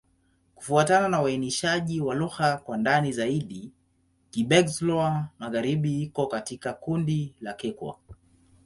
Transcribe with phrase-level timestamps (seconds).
[0.55, 3.71] Kufuatana na uainishaji wa lugha kwa ndani zaidi,
[4.31, 7.97] Kigbe-Xwla-Magharibi iko katika kundi la Kikwa.